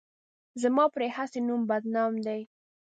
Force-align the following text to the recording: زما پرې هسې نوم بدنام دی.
زما 0.61 0.85
پرې 0.95 1.07
هسې 1.17 1.39
نوم 1.47 1.61
بدنام 1.69 2.13
دی. 2.25 2.41